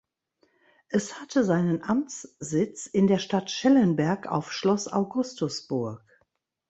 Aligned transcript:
Es 0.87 1.21
hatte 1.21 1.43
seinen 1.43 1.83
Amtssitz 1.83 2.87
in 2.87 3.05
der 3.05 3.19
Stadt 3.19 3.51
Schellenberg 3.51 4.25
auf 4.25 4.51
Schloss 4.51 4.87
Augustusburg. 4.91 6.01